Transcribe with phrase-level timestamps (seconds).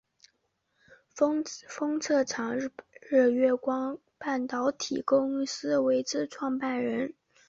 [1.13, 7.13] 封测厂日月光半导体公司之创办人。